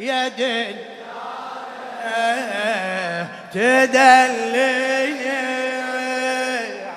[0.00, 0.76] يا دنيا
[3.52, 5.30] تدليني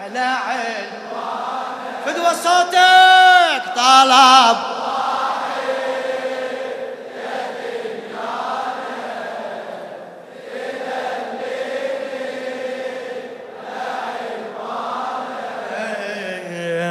[0.04, 0.90] على عين.
[2.06, 4.58] فدوى صوتك طلب.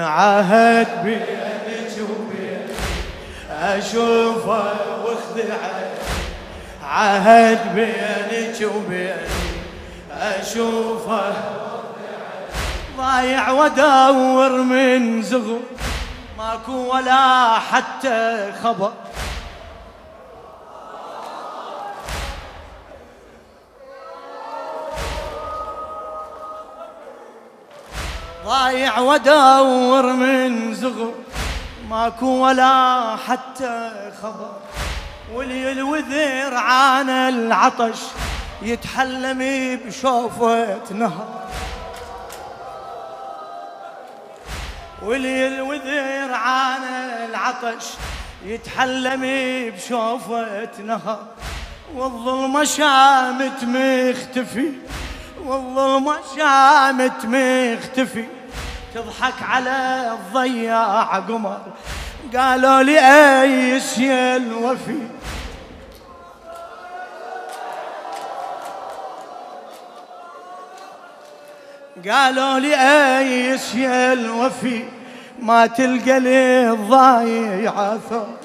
[0.02, 2.68] عهد بينك وبين
[3.63, 4.72] أشوفه
[5.04, 5.71] واخدعه
[6.92, 9.16] عهد بينك وبين
[10.12, 11.32] أشوفه
[12.96, 15.60] ضايع وادور من زغم
[16.38, 18.92] ماكو ولا حتى خبر.
[28.46, 31.12] ضايع وادور من زغم
[31.90, 33.90] ماكو ولا حتى
[34.22, 34.72] خبر.
[35.31, 37.98] ولي الوذر عان العطش
[38.62, 39.38] يتحلم
[39.86, 41.42] بشوفة نهر.
[45.02, 46.83] ولي الوذر عان
[47.28, 47.86] العطش
[48.44, 49.22] يتحلم
[49.77, 51.27] بشوفة نهر.
[51.94, 54.72] والظلمة شامت مختفي
[55.44, 58.24] والظلمة شامت مختفي.
[58.94, 61.61] تضحك على الضياع قمر
[62.36, 64.98] قالوا لي إيش يا الوفي
[72.08, 74.84] قالوا لي إيش يا الوفي
[75.39, 78.36] ما تلقى لي الضايع ثوب.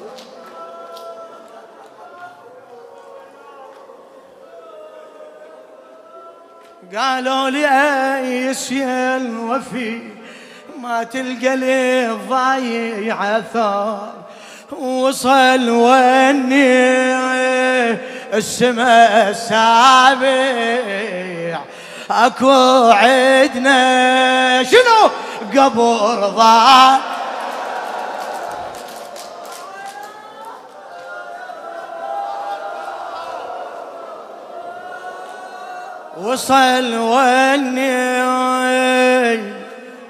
[6.95, 10.16] قالوا لي إيش يا الوفي
[10.81, 14.13] ما تلقى لي الضايع ثار
[14.71, 16.67] وصل وني
[18.33, 20.27] السماء السابع.
[22.11, 25.09] أكو عدنا شنو
[25.55, 26.99] قبر ضاع.
[36.21, 38.17] وصل وني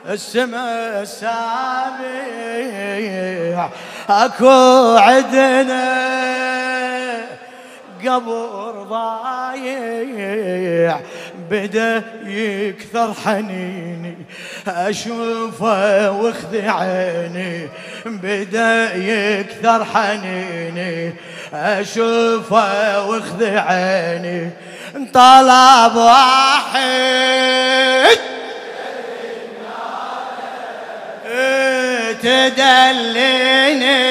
[0.07, 1.97] السماء السابع
[4.09, 6.07] أكو عدنا
[8.05, 10.19] قبر ضايع
[11.51, 14.17] بدا يكثر حنيني
[14.67, 17.69] اشوفه واخذ عيني
[18.05, 21.13] بدا يكثر حنيني
[21.53, 24.51] اشوفه واخذ عيني
[25.13, 26.97] طلب واحد.
[32.23, 34.07] تدليني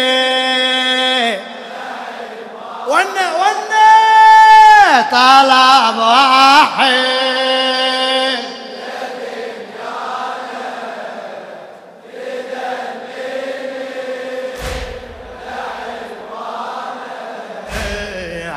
[2.88, 3.92] ونا ونا
[5.12, 7.16] طلب واحد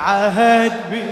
[0.10, 1.09] عهد بينك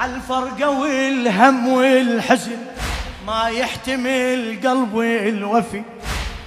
[0.00, 2.56] عالفرقة والهم والحزن
[3.26, 5.82] ما يحتمل قلبي الوفي.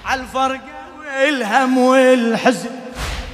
[0.06, 0.60] عالفرقة
[1.00, 2.70] والهم والحزن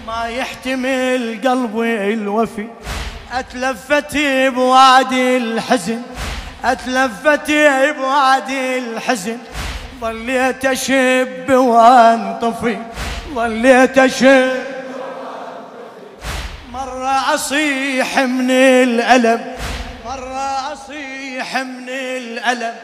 [0.08, 2.68] ما يحتمل قلبي الوفي.
[3.34, 4.18] أتلفت
[4.56, 6.02] بوادي الحزن
[6.66, 7.52] أتلفت
[7.98, 9.38] بوادي الحزن.
[10.02, 12.78] ظليت أشب وأنطفي
[13.36, 14.52] ظليت أشب
[16.74, 19.59] مرة اصيح من الألم
[20.10, 22.76] مرة أصيح من الألم.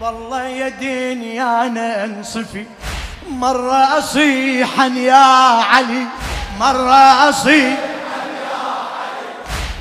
[0.00, 2.64] والله يا دنيا أنا انصفي
[3.30, 5.14] مرة اصيحا يا
[5.62, 6.04] علي.
[6.60, 7.78] مرة أصيح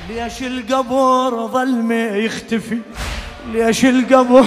[0.10, 2.82] ليش القبر ظل ما يختفي؟
[3.48, 4.46] ليش القبر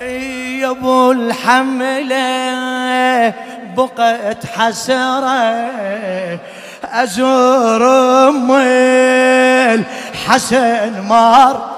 [0.00, 2.14] يا أبو الحملة
[3.76, 5.36] بقت حسرة.
[7.02, 7.82] أزور
[8.28, 8.52] ام
[9.76, 11.76] الحسن مار.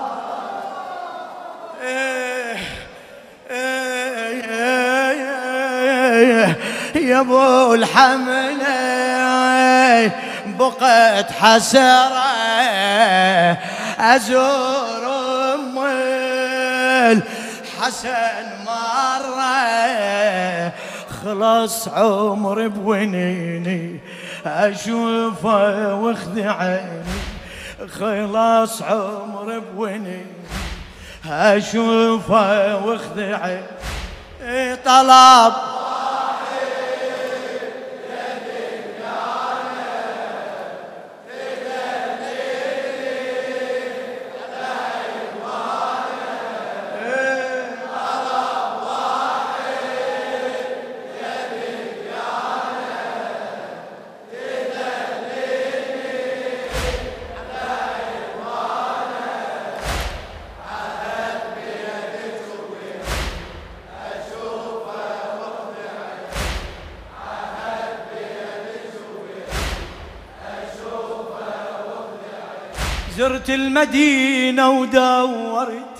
[6.94, 8.68] يا أبو الحمله
[10.58, 12.28] بقت حسرة.
[13.98, 15.04] أزور
[15.54, 15.78] ام
[17.12, 19.58] الحسن مره
[21.24, 24.00] خلص عمري بونيني
[24.46, 27.02] أشوفه واخذ عيني
[27.98, 30.26] خلاص عمري بونيني
[31.30, 33.60] أشوفه واخضع
[34.84, 35.52] طلب
[73.50, 75.98] المدينة ودورت.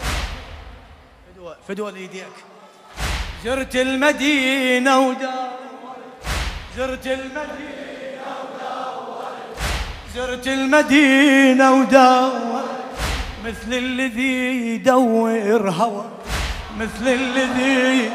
[1.34, 2.24] فدوى فدوى ليديك
[3.44, 5.58] زرت المدينة ودورت.
[6.76, 9.56] زرت المدينة ودورت.
[10.14, 12.68] زرت المدينة ودورت.
[13.44, 16.04] مثل الذي يدور هوى.
[16.78, 18.10] مثل الذي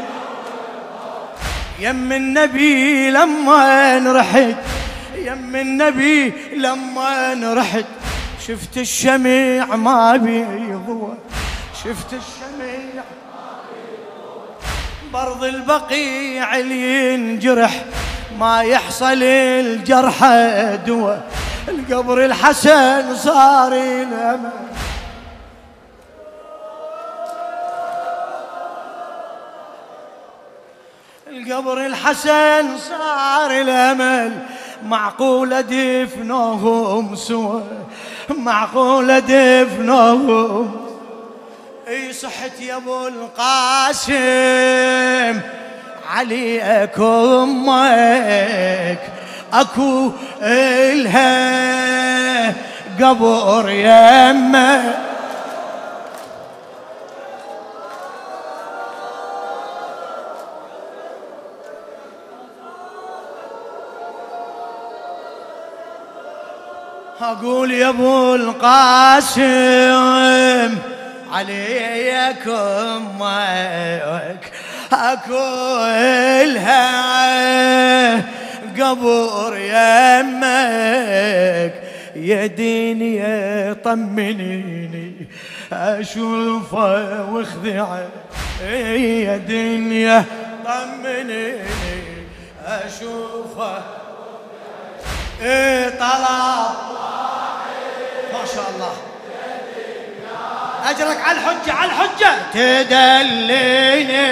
[1.79, 4.55] يم النبي لما رحت.
[5.15, 7.85] يم النبي لما رحت.
[8.47, 11.17] شفت الشميع ما بيضوى.
[11.83, 13.03] شفت الشميع
[15.13, 17.85] برض البقيع اللي ينجرح
[18.39, 20.25] ما يحصل الجرح
[20.85, 21.15] دوا
[21.67, 24.49] القبر الحسن صار الأمل.
[31.27, 34.31] القبر الحسن صار الأمل.
[34.85, 37.61] معقولة دفنهم سوا
[38.29, 40.71] معقولة دفنهم.
[41.87, 44.13] إي صحت يا أبو القاسم
[46.09, 48.99] عليك أمك
[49.53, 51.33] أكو الها
[52.99, 54.95] قبر يمك
[67.23, 69.41] أقول يا أبو القاسم
[71.31, 74.51] عليك أمك
[74.93, 76.83] أكلها
[78.79, 80.43] قبر يمك.
[82.15, 85.27] يا دنيا طمنيني.
[85.73, 88.07] أشوفه واخذعه
[88.63, 90.25] يا دنيا
[90.65, 91.55] طمنيني.
[92.65, 94.02] أشوفه
[95.43, 96.75] إيه طلب
[98.33, 98.93] ما شاء الله.
[100.89, 102.31] أجرك على الحجة على الحجة.
[102.53, 104.23] تدليني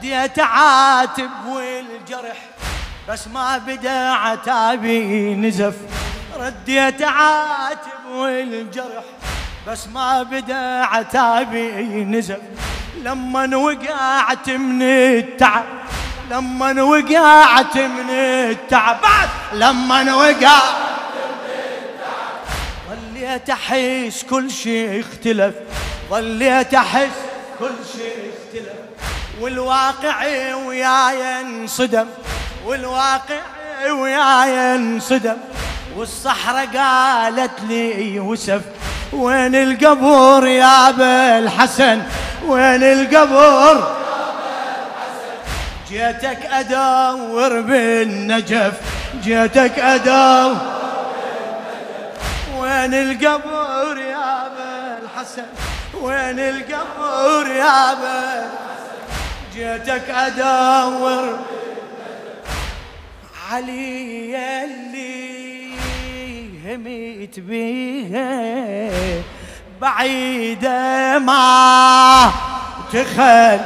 [0.00, 2.36] رديت عاتب والجرح
[3.08, 5.74] بس ما بدا عتابي نزف.
[6.36, 9.04] رديت عاتب والجرح
[9.66, 11.70] بس ما بدا عتابي
[12.04, 12.40] نزف.
[13.02, 15.64] لما وقعت من التعب
[16.30, 18.98] لما وقعت من التعب.
[19.52, 20.62] لما وقعت
[22.88, 25.54] ظليت أحس كل شيء اختلف
[26.10, 27.10] ظليت أحس
[27.58, 28.39] كل شيء اختلف.
[29.40, 30.16] والواقع
[30.54, 32.06] وياي انصدم
[32.66, 33.40] والواقع
[33.90, 35.36] وياي انصدم.
[35.96, 38.60] والصحراء قالت لي وسف
[39.12, 42.02] وين القبور يا أبا الحسن؟
[42.46, 43.96] وين القبور؟
[45.88, 48.72] جيتك أدور بالنجف
[49.22, 50.56] جيتك أدور
[52.58, 55.46] وين القبور يا أبا الحسن؟
[56.00, 58.50] وين القبور يا أبا
[59.54, 61.38] جيتك أدور
[63.50, 65.70] علي اللي
[66.66, 68.50] هميت بيها.
[69.80, 72.30] بعيدة ما
[72.92, 73.60] تخل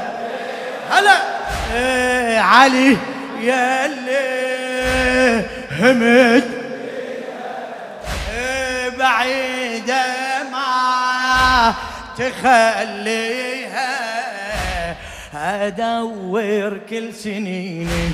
[0.90, 1.34] هلا.
[1.74, 2.96] إيه علي
[3.40, 4.24] يلي
[5.80, 6.44] همت
[8.34, 10.04] إيه بعيدة
[10.52, 11.74] ما
[12.18, 13.53] تخليها
[15.36, 18.10] أدور كل سنيني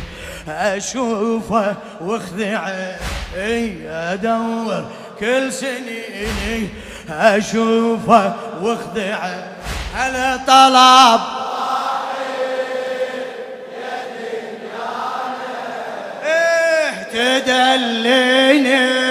[0.48, 2.96] أشوفه واخذعه
[3.36, 4.84] اي أدور
[5.20, 6.68] كل سنيني
[7.10, 9.44] أشوفه واخذعه
[9.94, 11.20] هلا طلب؟
[16.24, 17.02] إيه
[17.42, 19.09] تدليني.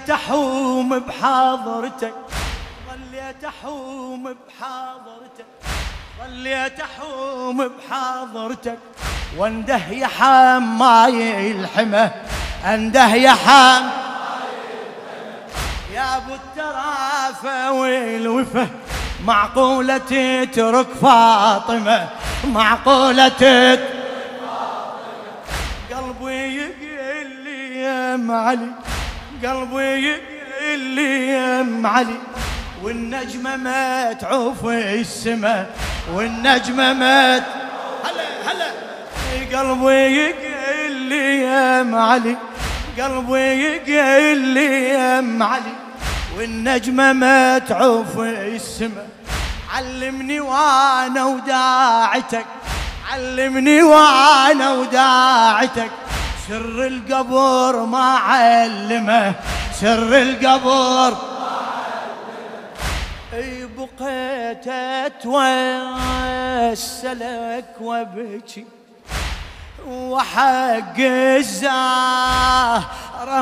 [0.00, 2.14] ظليت احوم بحاضرتك
[2.88, 5.46] ظليت احوم بحاضرتك
[6.22, 8.78] ظليت احوم بحاضرتك.
[9.36, 12.10] وانده يا حماي الحمى
[12.64, 13.84] انده يا حم
[15.94, 18.68] يا أبو الترافة والوفة.
[19.24, 22.08] معقولة تترك فاطمة
[22.44, 23.90] معقولة تترك
[25.92, 28.89] قلبي يقل لي يا علي
[29.44, 32.16] قلبي يقل لي يا ام علي
[32.82, 35.66] والنجمة ما تعوف السما
[36.14, 38.70] والنجمة ما هلا هلا.
[39.58, 42.36] قلبي يقل لي يا ام علي
[43.00, 45.74] قلبي يقل لي يا ام علي
[46.36, 49.06] والنجمة ما تعوف السما.
[49.74, 52.46] علمني وأنا وداعتك
[53.12, 55.90] علمني وأنا وداعتك.
[56.50, 59.34] سر القبر ما علمه
[59.80, 61.16] سر القبر
[63.34, 64.68] أي بقيت
[65.06, 65.94] أتوسلك
[67.80, 68.66] وابكي
[69.86, 71.70] وحق الزهر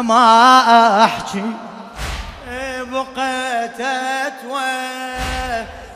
[0.02, 1.52] ما أحكي.
[2.50, 3.80] إي بقيت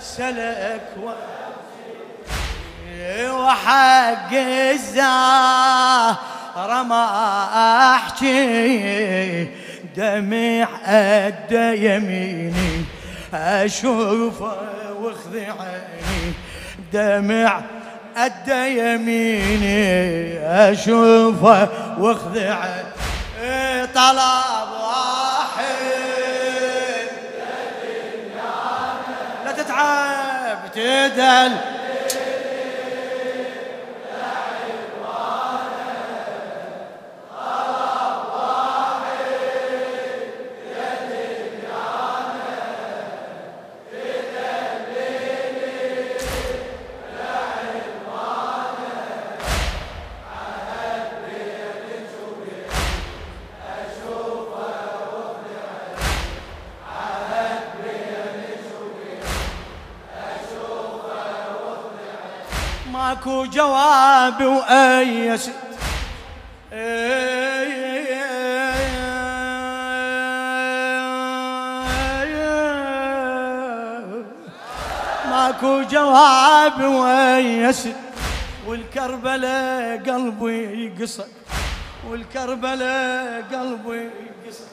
[0.01, 1.43] أتوسلك وابكي
[3.31, 6.17] وحق الزهر
[6.57, 9.49] ما أحكي
[9.97, 12.85] دمع قد يميني.
[13.35, 14.57] اشوفه
[14.99, 16.33] وأخذ عيني.
[16.93, 17.61] دمع
[18.17, 20.39] قد يميني.
[20.39, 21.69] اشوفه
[21.99, 23.87] وأخذ عيني.
[23.95, 25.63] طلب واحد.
[29.45, 31.82] لا تتعب تدل.
[63.53, 65.53] ماكو جواب وأيست
[75.31, 77.97] ماكو جواب وأيست
[78.67, 81.29] والكربلة قلبي قصد
[82.09, 84.11] والكربلة قلبي
[84.47, 84.67] قصد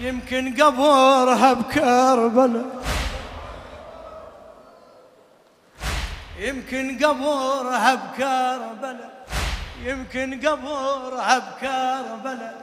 [0.00, 2.64] يمكن قبرها بكربلة.
[6.56, 9.26] يمكن قبرها بكربلاء
[9.84, 12.54] يمكن قبرها بكربلاء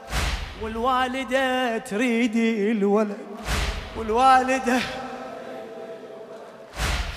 [0.62, 2.36] والوالدة تريد
[2.76, 3.16] الولد
[3.96, 4.78] والوالدة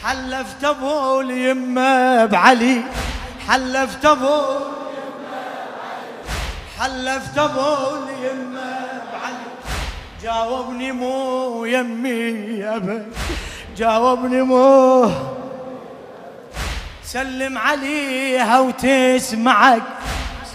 [0.04, 2.82] حلفت أبو اليمة بعلي
[3.48, 4.42] حلفت أبو
[6.80, 8.80] حلفت أبو اليمة
[9.14, 9.48] بعلي.
[10.24, 13.14] جاوبني مو يمي ابد
[13.78, 15.10] جاوبني مو
[17.08, 19.82] سلم عليها وتسمعك.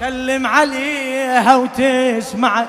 [0.01, 2.69] سلم عليها وتسمعك.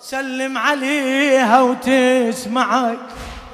[0.00, 2.98] سلم عليها وتسمعك.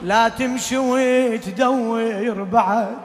[0.02, 2.96] لا تمشي وتدور بعد.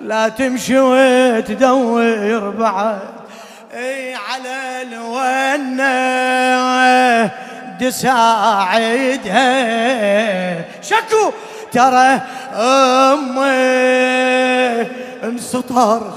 [0.00, 3.00] لا تمشي وتدور بعد.
[3.74, 5.86] إي على الونة.
[7.80, 9.44] تساعدها
[10.82, 11.32] شكو؟
[11.72, 12.20] ترى
[12.54, 13.46] أمي
[15.24, 16.12] انسطر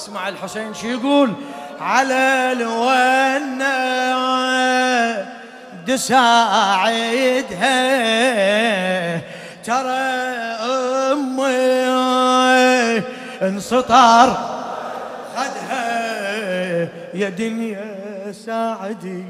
[0.00, 1.32] أسمع الحسين شو يقول؟
[1.80, 3.76] على الونة
[5.86, 7.60] دساعدها
[9.64, 10.10] ترى
[11.12, 11.42] أمي
[13.42, 14.36] انسطر
[15.36, 19.24] خدها يا دنيا ساعدي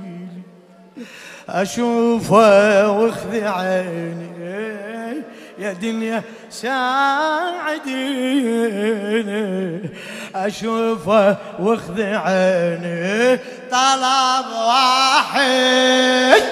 [1.49, 4.40] اشوفه وأخذ عيني.
[5.61, 7.91] يا دنيا ساعديني
[10.35, 13.37] اشوفه وأخذ عيني
[13.71, 16.43] طلب واحد.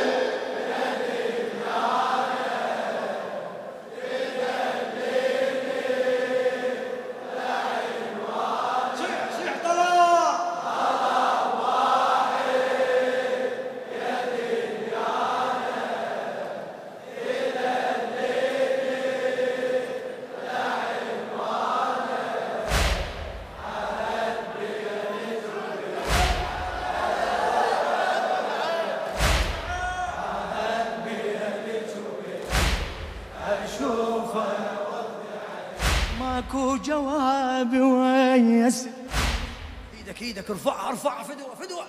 [40.48, 41.84] إيدك ارفعها ارفعها فدوة فدوة.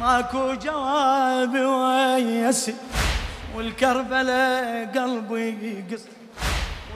[0.00, 2.70] ماكو جواب ويس
[3.54, 6.02] والكربلة قلبي قص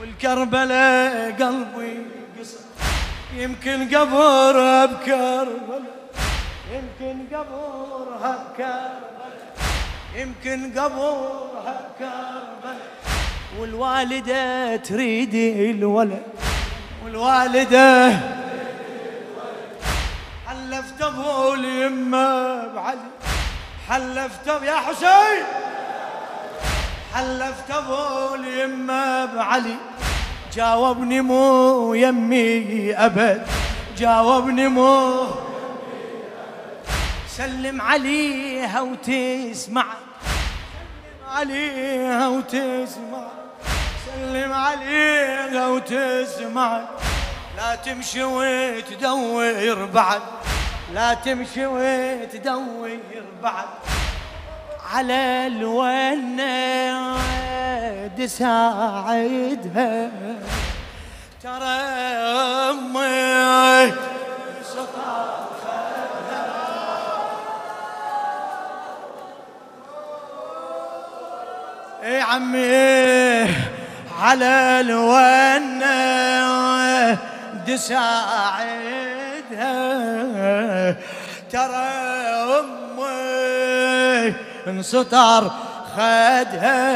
[0.01, 2.05] والكربلة قلبي
[2.39, 2.53] قص
[3.35, 5.93] يمكن قبرها بكربلة
[6.73, 9.47] يمكن قبرها بكربلة
[10.15, 12.79] يمكن قبرها بكربلة
[13.59, 15.35] والوالدة تريد
[15.75, 16.23] الولد
[17.05, 18.19] والوالدة
[20.73, 23.11] حلفت ابو اليمة بعلي.
[23.89, 25.43] حلفت يا حسين.
[27.13, 29.75] حلفت ابو اليمة بعلي.
[30.53, 33.47] جاوبني مو يمي أبد.
[33.97, 35.25] جاوبني مو
[37.27, 39.85] سلم عليها وتسمع.
[40.31, 43.27] سلم عليها وتسمع.
[44.05, 46.81] سلم عليها وتسمع.
[47.57, 50.21] لا تمشي وتدور بعد.
[50.93, 52.99] لا تمشي وتدور
[53.43, 53.65] بعد
[54.93, 57.13] على الونة
[58.25, 60.11] ساعدها.
[61.43, 61.65] ترى
[62.69, 63.93] أمي
[72.03, 73.55] اي عمي
[74.19, 75.93] على الونة
[77.67, 79.02] دساعدها
[81.53, 81.93] ترى
[82.59, 84.33] أمي
[84.67, 85.51] انسطر
[85.93, 86.93] خدها.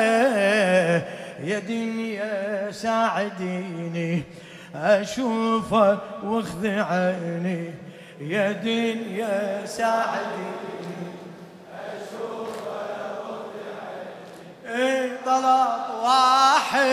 [1.43, 4.23] يا دنيا ساعديني
[4.75, 7.73] اشوفه وأخذ عيني.
[8.21, 10.57] يا دنيا ساعديني
[14.67, 15.69] إيه طلب
[16.03, 16.87] واحد.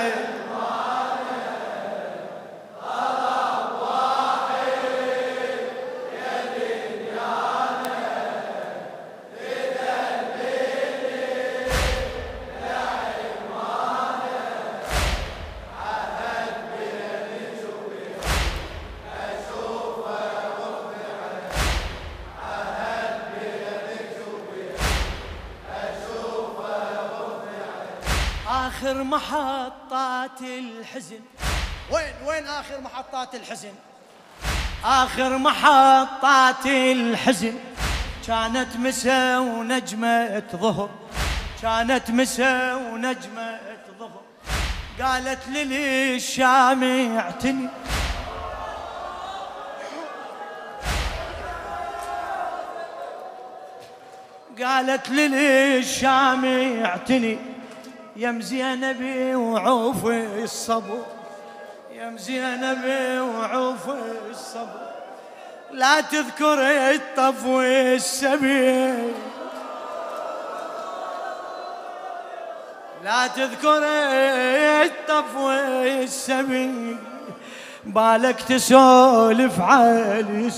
[0.00, 0.29] I,
[28.90, 31.20] آخر محطات الحزن.
[31.90, 33.72] وين وين آخر محطات الحزن؟
[34.84, 37.54] آخر محطات الحزن.
[38.26, 40.90] كانت مسا ونجمة ظهر
[41.62, 43.58] كانت مسا ونجمة
[43.98, 44.22] ظهر
[45.00, 46.84] قالت لي الشام
[47.18, 47.68] اعتني
[54.62, 56.44] قالت لي الشام
[56.84, 57.38] اعتني
[58.16, 61.02] يا مزينبي وعوف الصبر
[61.94, 63.88] يا مزينبي وعوف
[64.30, 64.90] الصبر.
[65.72, 66.60] لا تذكر
[66.94, 69.12] الطف والسبيل.
[73.04, 73.84] لا تذكر
[74.84, 76.96] الطف والسبيل.
[77.84, 80.50] بالك تسولف على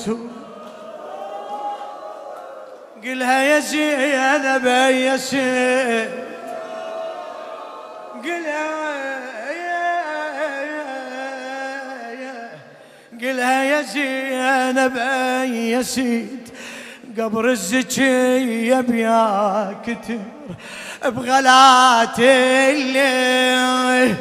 [3.05, 6.32] قلها يا زينب يا سيد
[13.23, 14.97] قلها يا زينب
[15.55, 16.49] يا سيد
[17.19, 20.19] قبر الزكية بيا كتر
[21.05, 24.17] بغلات الليل.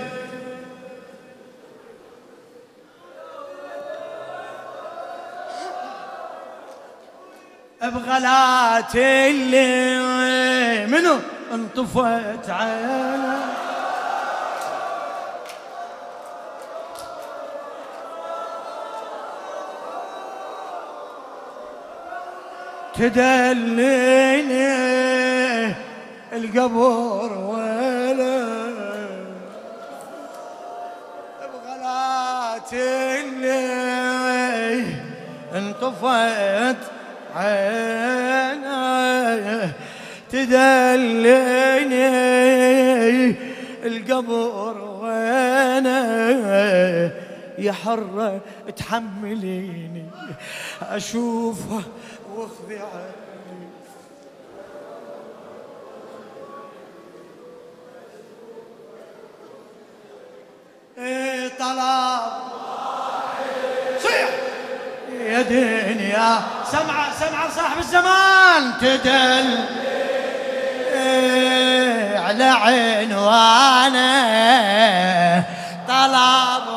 [7.81, 11.19] بغلات اللي منو؟
[11.53, 13.60] انطفت عينه
[23.01, 24.67] تدليني
[26.33, 28.37] القبر ولا
[31.53, 33.63] بغلات اللي
[35.55, 36.81] انطفت
[37.35, 38.91] عيني.
[40.29, 42.07] تدليني
[43.85, 46.01] القبر وينه
[47.57, 48.41] يا حرة
[48.77, 50.00] تحمليني.
[50.81, 51.81] أشوفه
[52.35, 53.69] واخذي عيني
[60.97, 62.31] إيه طلب؟
[64.01, 64.29] صيح.
[65.19, 66.41] يا دنيا.
[66.71, 68.73] سمع سمع صاحب الزمان.
[68.81, 69.65] تدل.
[70.93, 74.01] إيه على عنوانه
[75.87, 76.70] طلب.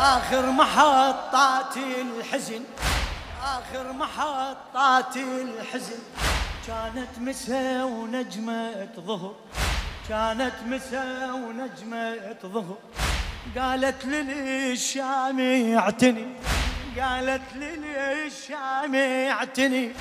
[0.00, 2.62] آخر محطات الحزن
[3.44, 5.98] آخر محطات الحزن.
[6.66, 9.34] كانت مسا ونجمة ظهر
[10.08, 12.76] كانت مسا ونجمة ظهر
[13.58, 15.40] قالت للشام
[15.78, 16.26] اعتني
[17.00, 18.94] قالت للشام
[19.30, 19.92] اعتني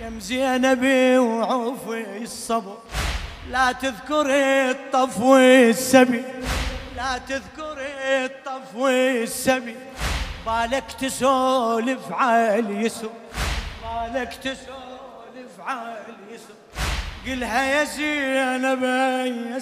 [0.00, 2.78] يا مزينبي وعوفي الصبر.
[3.50, 6.24] لا تذكري الطف والسبي
[6.96, 9.76] لا تذكري الطف والسبي
[10.46, 13.10] بالك تسولف على يسر
[13.82, 16.54] بالك تسولف على يسر
[17.26, 19.60] قلها يا زينب يا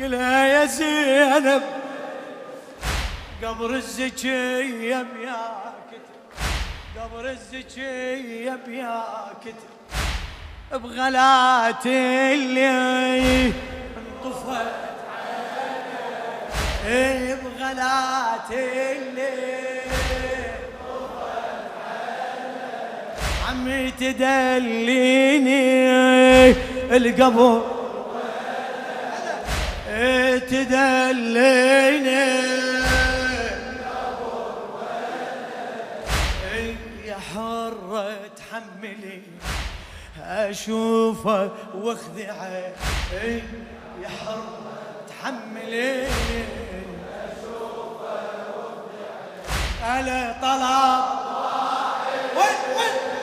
[0.00, 1.62] قلها يا زينب.
[3.42, 5.42] قبر الزكية بيا
[5.90, 6.42] كتب
[7.02, 9.04] قبر الزكية بيا
[9.42, 12.68] كتب بغلات اللي
[14.24, 14.93] انطفت
[16.84, 19.90] بغلات الليل.
[23.48, 25.64] عمي تدليني
[26.96, 27.74] القبر.
[30.50, 32.24] تدليني
[37.04, 39.22] يا حرة تحملي
[40.22, 42.26] أشوفه واخذي
[43.22, 43.66] عين
[44.02, 44.72] يا حرة
[45.08, 46.06] تحملي.
[49.84, 51.04] على طلب
[52.36, 53.13] وين وين؟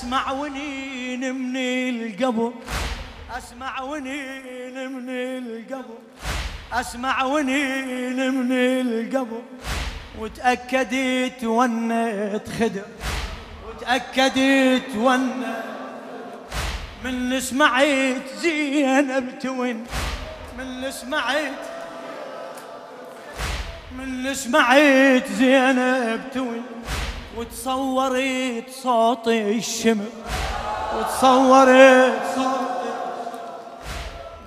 [0.00, 2.52] اسمع ونين من القبر.
[3.38, 5.98] اسمع ونين من القبر.
[6.72, 9.42] اسمع ونين من القبر.
[10.18, 12.86] وتأكدت ونت خدر.
[13.68, 15.64] وتأكدت ونت.
[17.04, 19.84] من سمعت زينب توين
[20.58, 21.60] من سمعت.
[23.98, 26.62] من سمعت زينب توين
[27.36, 30.04] وتصورت صوت الشمع
[30.96, 32.70] وتصورت صوت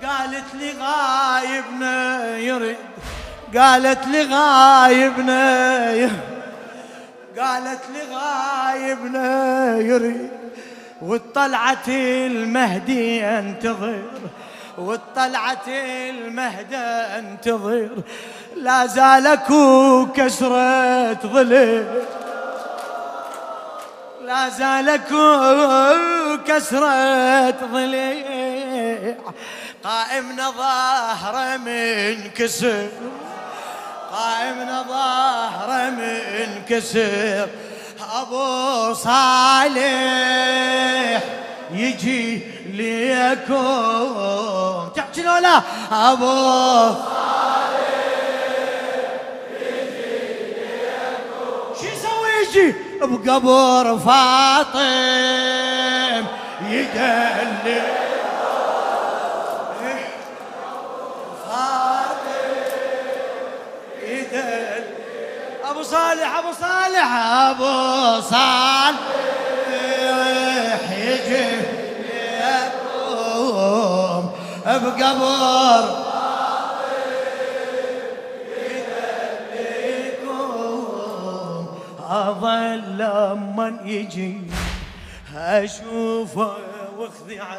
[0.04, 2.76] قالت لي غايبنا يريد
[3.56, 5.94] قالت لي غايبنا
[7.38, 10.30] قالت لي غايبنا يريد
[11.02, 14.02] وطلعت المهدي انتظر
[14.78, 17.88] وطلعت المهدي انتظر.
[18.56, 22.04] لا زال اكو كسرة ظلل
[24.26, 25.10] لا زالك
[26.46, 29.16] كسرة ضليع.
[29.84, 32.88] قائمنا ظهره من كسر.
[34.12, 37.48] قائمنا ظهره من كسر.
[38.20, 39.82] أبو صالح
[41.70, 43.68] يجي ليكم
[44.96, 47.23] تحكي لا؟ أبو شو
[53.06, 54.84] بقبر فاطم
[56.70, 57.82] يدلل
[65.64, 67.12] أبو صالح أبو صالح
[67.50, 68.98] أبو صالح
[70.98, 71.74] يجي
[74.66, 76.13] بقبر
[82.74, 84.40] لما يجي.
[85.36, 86.52] اشوفه
[86.98, 87.58] واخذعه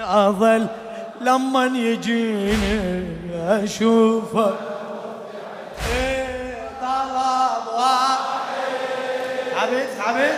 [0.00, 0.66] أظل
[1.20, 3.04] لما يجيني.
[3.34, 4.54] اشوفه
[6.80, 8.20] طلب واحد.
[9.56, 10.32] عبد عبد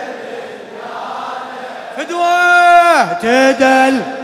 [1.96, 4.21] فدوة تدل.